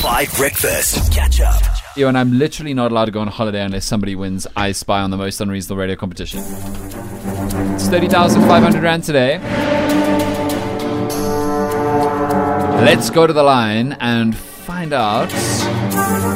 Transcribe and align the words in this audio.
5 0.00 0.34
Breakfast. 0.38 1.12
Catch 1.12 1.42
up. 1.42 1.62
Yo, 1.94 2.08
and 2.08 2.16
I'm 2.16 2.38
literally 2.38 2.72
not 2.72 2.90
allowed 2.90 3.04
to 3.04 3.10
go 3.10 3.20
on 3.20 3.28
holiday 3.28 3.62
unless 3.62 3.84
somebody 3.84 4.14
wins 4.14 4.46
I 4.56 4.72
Spy 4.72 5.02
on 5.02 5.10
the 5.10 5.18
most 5.18 5.42
unreasonable 5.42 5.78
radio 5.78 5.94
competition. 5.94 6.38
It's 6.40 7.86
30,500 7.88 8.82
Rand 8.82 9.04
today. 9.04 9.38
Let's 12.82 13.10
go 13.10 13.26
to 13.26 13.34
the 13.34 13.42
line 13.42 13.92
and 14.00 14.34
find 14.34 14.94
out 14.94 15.30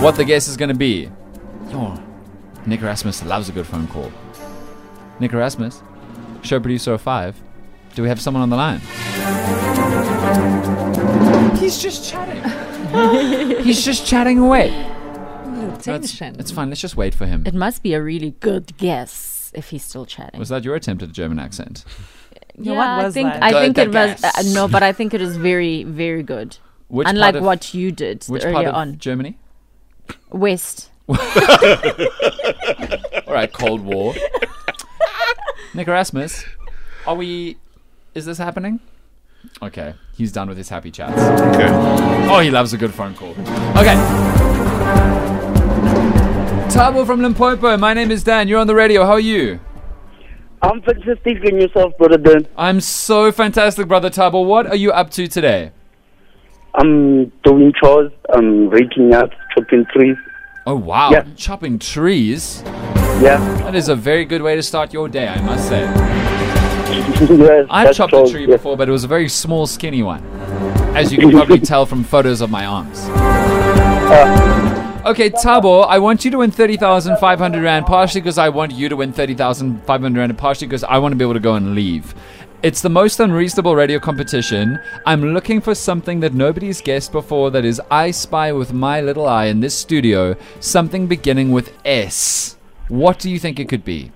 what 0.03 0.17
the 0.17 0.27
guess 0.27 0.47
is 0.47 0.59
going 0.59 0.69
to 0.69 0.75
be. 0.75 1.09
Yo, 1.71 1.99
Nick 2.67 2.83
Erasmus 2.83 3.25
loves 3.25 3.49
a 3.49 3.53
good 3.53 3.67
phone 3.67 3.87
call. 3.87 4.13
Nick 5.21 5.33
Erasmus, 5.33 5.83
show 6.43 6.61
producer 6.61 6.93
of 6.93 7.01
5. 7.01 7.41
Do 7.95 8.03
we 8.03 8.09
have 8.09 8.21
someone 8.21 8.43
on 8.43 8.51
the 8.51 8.57
line? 8.57 8.81
He's 11.57 11.81
just 11.81 12.11
chatting. 12.11 12.43
He's 13.63 13.85
just 13.85 14.07
chatting 14.07 14.39
away. 14.39 14.71
That's- 15.83 16.21
It's 16.21 16.51
fine. 16.51 16.69
Let's 16.69 16.81
just 16.81 16.97
wait 16.97 17.15
for 17.15 17.27
him. 17.27 17.45
It 17.47 17.55
must 17.55 17.83
be 17.83 17.95
a 17.95 18.03
really 18.03 18.31
good 18.41 18.77
guess 18.77 19.51
if 19.55 19.71
he's 19.71 19.85
still 19.85 20.07
chatting. 20.07 20.39
Was 20.39 20.49
that 20.49 20.65
your 20.65 20.75
attempt 20.77 21.03
at 21.03 21.09
a 21.11 21.13
German 21.13 21.39
accent? 21.39 21.85
Yeah, 22.57 22.73
yeah, 22.73 22.79
what 22.97 23.05
I 23.07 23.11
think 23.11 23.33
that? 23.33 23.43
I 23.43 23.51
Good 23.51 23.75
think 23.75 23.79
it 23.79 23.93
was 23.93 24.25
uh, 24.25 24.31
no, 24.55 24.69
but 24.69 24.83
I 24.85 24.93
think 24.93 25.13
it 25.13 25.21
is 25.21 25.37
very 25.37 25.83
very 25.85 26.23
good. 26.23 26.57
Which 26.89 27.09
Unlike 27.09 27.33
part 27.35 27.37
of, 27.37 27.45
what 27.45 27.75
you 27.75 27.91
did 27.91 28.25
which 28.27 28.45
earlier 28.45 28.55
part 28.55 28.67
of 28.67 28.75
on. 28.75 28.99
Germany? 28.99 29.39
West. 30.31 30.91
All 31.09 31.17
right, 33.29 33.53
Cold 33.53 33.81
War. 33.83 34.15
Nick 35.75 35.89
Erasmus, 35.89 36.45
are 37.07 37.17
we? 37.17 37.57
Is 38.15 38.25
this 38.27 38.39
happening? 38.39 38.79
Okay, 39.63 39.95
he's 40.17 40.33
done 40.33 40.49
with 40.49 40.57
his 40.59 40.69
happy 40.69 40.91
chats. 40.91 41.19
Okay. 41.55 41.69
Oh, 42.31 42.41
he 42.41 42.51
loves 42.51 42.73
a 42.73 42.77
good 42.77 42.93
phone 42.93 43.15
call. 43.15 43.31
Okay. 43.79 43.95
Thabo 46.71 47.07
from 47.07 47.23
Limpopo. 47.23 47.77
My 47.77 47.95
name 47.95 48.11
is 48.11 48.25
Dan. 48.25 48.49
You're 48.49 48.59
on 48.59 48.67
the 48.67 48.75
radio. 48.75 49.05
How 49.05 49.13
are 49.13 49.21
you? 49.21 49.61
I'm 50.63 50.81
fantastic 50.83 51.45
in 51.45 51.61
yourself, 51.61 51.97
brother 51.99 52.17
Dan. 52.19 52.47
I'm 52.57 52.81
so 52.81 53.31
fantastic, 53.31 53.87
brother 53.87 54.11
Thabo. 54.11 54.45
What 54.45 54.67
are 54.67 54.77
you 54.77 54.91
up 54.93 55.11
to 55.11 55.27
today? 55.29 55.73
I'm 56.75 57.27
doing 57.45 57.73
chores, 57.81 58.11
I'm 58.33 58.69
raking 58.71 59.15
up, 59.15 59.31
chopping 59.55 59.85
trees. 59.95 60.17
Oh 60.67 60.75
wow, 60.75 61.11
Yeah. 61.13 61.25
chopping 61.37 61.79
trees. 61.79 62.63
Yeah. 63.23 63.37
That 63.63 63.75
is 63.77 63.89
a 63.89 63.95
very 63.95 64.25
good 64.25 64.43
way 64.43 64.57
to 64.57 64.63
start 64.63 64.93
your 64.93 65.09
day, 65.09 65.29
I 65.29 65.41
must 65.43 65.69
say. 65.69 65.85
Yes, 66.95 67.67
I've 67.71 67.95
chopped 67.95 68.13
a 68.13 68.31
tree 68.31 68.43
yes. 68.43 68.59
before, 68.59 68.77
but 68.77 68.89
it 68.89 68.93
was 68.93 69.05
a 69.05 69.09
very 69.09 69.29
small, 69.29 69.67
skinny 69.67 70.03
one. 70.03 70.25
As 70.97 71.13
you 71.13 71.19
can 71.19 71.31
probably 71.31 71.59
tell 71.73 71.87
from 71.87 72.05
photos 72.05 72.41
of 72.41 72.51
my 72.51 72.65
arms. 72.65 73.05
Okay, 75.07 75.29
Thabo, 75.29 75.87
I 75.87 75.99
want 75.99 76.25
you 76.25 76.31
to 76.31 76.39
win 76.39 76.51
30,500 76.51 77.63
Rand, 77.63 77.85
partially 77.85 78.23
because 78.23 78.39
I 78.39 78.49
want 78.49 78.73
you 78.73 78.89
to 78.89 78.97
win 78.97 79.13
30,500 79.13 80.19
Rand, 80.19 80.31
and 80.31 80.39
partially 80.39 80.67
because 80.67 80.85
I 80.85 80.97
want 80.99 81.13
to 81.13 81.17
be 81.17 81.25
able 81.25 81.35
to 81.35 81.41
go 81.41 81.57
and 81.57 81.75
leave. 81.75 82.15
It's 82.63 82.81
the 82.81 82.89
most 82.89 83.21
unreasonable 83.21 83.77
radio 83.77 83.99
competition. 83.99 84.81
I'm 85.05 85.35
looking 85.35 85.61
for 85.61 85.75
something 85.75 86.21
that 86.21 86.33
nobody's 86.33 86.81
guessed 86.81 87.13
before 87.13 87.51
that 87.51 87.67
is 87.67 87.83
I 87.91 88.13
Spy 88.13 88.53
with 88.53 88.73
my 88.73 89.03
little 89.03 89.27
eye 89.27 89.47
in 89.47 89.61
this 89.61 89.77
studio, 89.77 90.37
something 90.61 91.07
beginning 91.07 91.53
with 91.53 91.77
S. 91.85 92.57
What 92.89 93.19
do 93.19 93.31
you 93.31 93.39
think 93.39 93.61
it 93.61 93.69
could 93.69 93.85
be? 93.85 94.13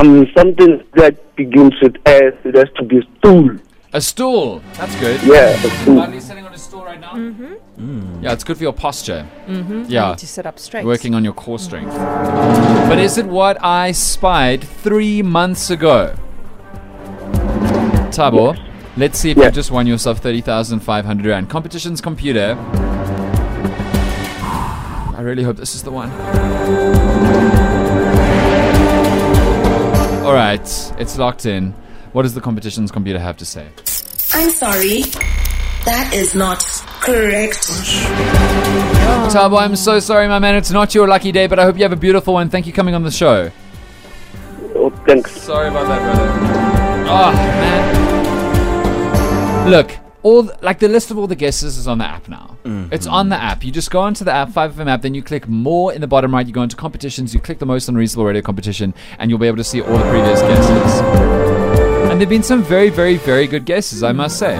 Um, 0.00 0.26
something 0.36 0.82
that 0.94 1.36
begins 1.36 1.74
with 1.82 1.96
S, 2.06 2.32
it 2.44 2.54
has 2.54 2.68
to 2.76 2.84
be 2.84 2.98
a 2.98 3.02
stool. 3.18 3.50
A 3.92 4.00
stool. 4.00 4.62
That's 4.74 4.94
good. 4.98 5.20
Yeah, 5.22 5.48
a 5.50 5.58
stool. 5.82 5.94
Marley's 5.96 6.24
sitting 6.24 6.46
on 6.46 6.54
a 6.54 6.58
stool 6.58 6.84
right 6.84 6.98
now. 7.00 7.12
Mm-hmm. 7.12 8.22
Yeah, 8.24 8.32
it's 8.32 8.44
good 8.44 8.56
for 8.56 8.62
your 8.62 8.72
posture. 8.72 9.26
Mm-hmm. 9.46 9.84
Yeah, 9.88 10.14
to 10.14 10.26
sit 10.26 10.46
up 10.46 10.58
straight. 10.58 10.84
working 10.86 11.14
on 11.14 11.22
your 11.24 11.32
core 11.34 11.58
strength. 11.58 11.94
But 11.96 12.98
is 12.98 13.18
it 13.18 13.26
what 13.26 13.62
I 13.62 13.92
spied 13.92 14.64
three 14.64 15.20
months 15.22 15.68
ago? 15.70 16.14
Thabo, 18.12 18.56
let's 18.96 19.18
see 19.18 19.32
if 19.32 19.36
Yeah. 19.36 19.46
you 19.46 19.50
just 19.50 19.70
won 19.70 19.86
yourself 19.86 20.18
30,500 20.20 21.26
Rand. 21.26 21.50
Competitions 21.50 22.00
computer. 22.00 22.56
I 25.16 25.20
really 25.22 25.42
hope 25.42 25.56
this 25.58 25.74
is 25.74 25.82
the 25.82 25.90
one. 25.90 26.10
All 30.30 30.36
right, 30.36 30.60
it's 30.96 31.18
locked 31.18 31.44
in. 31.44 31.74
What 32.12 32.22
does 32.22 32.34
the 32.34 32.40
competitions 32.40 32.92
computer 32.92 33.18
have 33.18 33.36
to 33.38 33.44
say? 33.44 33.66
I'm 34.32 34.50
sorry. 34.50 35.00
That 35.84 36.12
is 36.14 36.36
not 36.36 36.62
correct. 37.00 37.66
Thabo, 39.34 39.60
I'm 39.60 39.74
so 39.74 39.98
sorry, 39.98 40.28
my 40.28 40.38
man. 40.38 40.54
It's 40.54 40.70
not 40.70 40.94
your 40.94 41.08
lucky 41.08 41.32
day, 41.32 41.48
but 41.48 41.58
I 41.58 41.64
hope 41.64 41.76
you 41.78 41.82
have 41.82 41.90
a 41.92 41.96
beautiful 41.96 42.34
one. 42.34 42.48
Thank 42.48 42.66
you 42.68 42.72
for 42.72 42.76
coming 42.76 42.94
on 42.94 43.02
the 43.02 43.10
show. 43.10 43.50
Oh, 44.76 44.90
thanks. 45.04 45.32
Sorry 45.32 45.66
about 45.66 45.88
that, 45.88 46.00
brother. 46.00 46.30
Oh, 47.10 47.32
man. 49.64 49.68
Look, 49.68 49.98
all 50.22 50.44
th- 50.44 50.54
like 50.62 50.78
the 50.80 50.88
list 50.88 51.10
of 51.10 51.18
all 51.18 51.26
the 51.26 51.34
guesses 51.34 51.76
is 51.78 51.86
on 51.88 51.98
the 51.98 52.04
app 52.04 52.28
now. 52.28 52.56
Mm-hmm. 52.64 52.92
It's 52.92 53.06
on 53.06 53.28
the 53.30 53.36
app. 53.36 53.64
You 53.64 53.72
just 53.72 53.90
go 53.90 54.00
onto 54.00 54.24
the 54.24 54.32
app, 54.32 54.50
5FM 54.50 54.86
app, 54.88 55.02
then 55.02 55.14
you 55.14 55.22
click 55.22 55.48
more 55.48 55.92
in 55.92 56.00
the 56.00 56.06
bottom 56.06 56.32
right. 56.34 56.46
You 56.46 56.52
go 56.52 56.62
into 56.62 56.76
competitions, 56.76 57.32
you 57.34 57.40
click 57.40 57.58
the 57.58 57.66
most 57.66 57.88
unreasonable 57.88 58.26
radio 58.26 58.42
competition, 58.42 58.92
and 59.18 59.30
you'll 59.30 59.38
be 59.38 59.46
able 59.46 59.56
to 59.58 59.64
see 59.64 59.80
all 59.80 59.96
the 59.96 60.04
previous 60.10 60.40
guesses. 60.42 61.00
And 61.00 62.12
there 62.12 62.18
have 62.20 62.28
been 62.28 62.42
some 62.42 62.62
very, 62.62 62.90
very, 62.90 63.16
very 63.16 63.46
good 63.46 63.64
guesses, 63.64 64.02
I 64.02 64.12
must 64.12 64.38
say. 64.38 64.56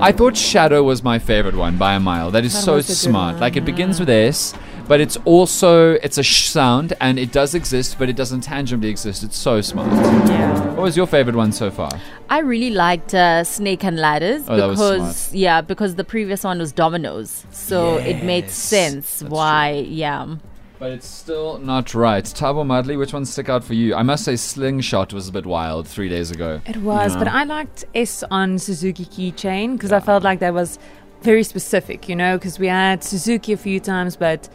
I 0.00 0.12
thought 0.12 0.36
Shadow 0.36 0.82
was 0.82 1.02
my 1.02 1.18
favorite 1.18 1.54
one 1.56 1.76
by 1.76 1.94
a 1.94 2.00
mile. 2.00 2.30
That 2.30 2.44
is 2.44 2.52
That 2.54 2.62
so 2.62 2.74
was 2.76 2.86
a 2.86 2.92
good 2.92 2.96
smart. 2.96 3.34
one, 3.34 3.40
Like 3.40 3.56
it 3.56 3.64
begins 3.64 3.98
with 4.00 4.08
S, 4.08 4.54
but 4.88 5.00
it's 5.00 5.16
also 5.24 5.92
it's 5.94 6.18
a 6.18 6.22
sh 6.22 6.48
sound 6.48 6.94
and 7.00 7.18
it 7.18 7.30
does 7.30 7.54
exist, 7.54 7.96
but 7.98 8.08
it 8.08 8.16
doesn't 8.16 8.40
tangibly 8.40 8.88
exist. 8.88 9.22
It's 9.22 9.36
so 9.36 9.60
smart. 9.60 9.92
Yeah. 10.28 10.66
What 10.74 10.82
was 10.82 10.96
your 10.96 11.06
favorite 11.06 11.36
one 11.36 11.52
so 11.52 11.70
far? 11.70 11.90
I 12.30 12.38
really 12.40 12.70
liked 12.70 13.14
uh, 13.14 13.44
Snake 13.44 13.84
and 13.84 13.98
Ladders 13.98 14.44
Oh, 14.48 14.56
that 14.56 14.66
was 14.66 14.78
because 14.78 15.16
smart. 15.16 15.38
yeah, 15.38 15.60
because 15.60 15.94
the 15.96 16.04
previous 16.04 16.44
one 16.44 16.58
was 16.58 16.72
Dominoes, 16.72 17.44
so 17.50 17.96
it 17.98 18.22
made 18.24 18.50
sense 18.50 19.20
that's 19.20 19.30
why 19.30 19.70
yeah. 19.88 20.36
But 20.78 20.92
it's 20.92 21.08
still 21.08 21.58
not 21.58 21.92
right. 21.92 22.22
Thabo 22.24 22.64
Madley, 22.64 22.96
which 22.96 23.12
one 23.12 23.24
stick 23.24 23.48
out 23.48 23.64
for 23.64 23.74
you? 23.74 23.96
I 23.96 24.04
must 24.04 24.24
say 24.24 24.36
Slingshot 24.36 25.12
was 25.12 25.28
a 25.28 25.32
bit 25.32 25.44
wild 25.44 25.88
three 25.88 26.08
days 26.08 26.30
ago. 26.30 26.60
It 26.66 26.76
was, 26.76 27.16
but 27.16 27.26
I 27.26 27.42
liked 27.42 27.84
S 27.96 28.22
on 28.30 28.60
Suzuki 28.60 29.04
keychain 29.04 29.72
because 29.72 29.90
I 29.90 29.98
felt 29.98 30.22
like 30.22 30.38
that 30.38 30.54
was 30.54 30.78
very 31.22 31.42
specific, 31.42 32.08
you 32.08 32.14
know, 32.14 32.38
because 32.38 32.60
we 32.60 32.68
had 32.68 33.02
Suzuki 33.02 33.52
a 33.52 33.56
few 33.56 33.80
times, 33.80 34.14
but 34.14 34.48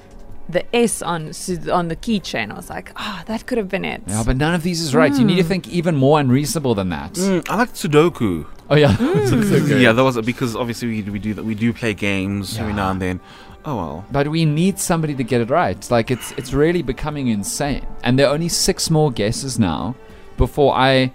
the 0.50 0.76
S 0.76 1.02
on 1.02 1.32
on 1.72 1.88
the 1.88 1.96
keychain, 1.96 2.52
I 2.52 2.56
was 2.56 2.70
like, 2.70 2.92
ah, 2.96 3.24
that 3.28 3.46
could 3.46 3.58
have 3.58 3.70
been 3.70 3.86
it. 3.86 4.04
Yeah, 4.08 4.24
but 4.26 4.38
none 4.38 4.54
of 4.54 4.64
these 4.64 4.82
is 4.82 4.94
right. 4.94 5.14
You 5.14 5.24
need 5.24 5.38
to 5.38 5.44
think 5.44 5.68
even 5.70 5.96
more 5.96 6.20
unreasonable 6.20 6.76
than 6.76 6.90
that. 6.90 7.14
Mm, 7.14 7.50
I 7.50 7.56
like 7.56 7.74
Sudoku. 7.74 8.46
Oh 8.70 8.76
yeah. 8.76 8.96
Yeah, 9.78 9.92
that 9.92 10.04
was 10.04 10.20
because 10.22 10.56
obviously 10.56 10.88
we, 10.88 11.02
we 11.04 11.20
do 11.20 11.34
that. 11.34 11.44
We 11.44 11.56
do 11.56 11.74
play 11.74 11.94
games 11.94 12.58
every 12.58 12.74
now 12.74 12.92
and 12.92 13.02
then. 13.02 13.20
Oh 13.66 13.76
well. 13.78 14.06
But 14.12 14.28
we 14.28 14.46
need 14.46 14.80
somebody 14.80 15.16
to 15.16 15.24
get 15.24 15.42
it 15.42 15.50
right. 15.50 15.80
Like 15.90 16.12
it's 16.12 16.32
it's 16.34 16.54
really 16.54 16.82
becoming 16.82 17.28
insane. 17.28 17.86
And 18.04 18.20
there 18.20 18.28
are 18.28 18.34
only 18.34 18.50
six 18.50 18.90
more 18.90 19.12
guesses 19.12 19.58
now 19.58 19.96
before 20.38 20.74
I 20.76 21.14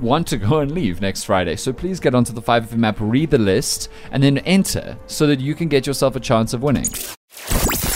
want 0.00 0.26
to 0.28 0.36
go 0.48 0.60
and 0.60 0.70
leave 0.70 1.00
next 1.00 1.24
Friday. 1.24 1.56
So 1.56 1.72
please 1.72 2.00
get 2.00 2.14
onto 2.14 2.32
the 2.32 2.42
5FM 2.42 2.76
map, 2.76 2.96
read 3.00 3.30
the 3.30 3.38
list, 3.38 3.88
and 4.12 4.22
then 4.22 4.38
enter 4.38 4.96
so 5.06 5.26
that 5.26 5.40
you 5.40 5.54
can 5.54 5.68
get 5.68 5.86
yourself 5.86 6.16
a 6.16 6.20
chance 6.20 6.52
of 6.52 6.62
winning. 6.62 6.86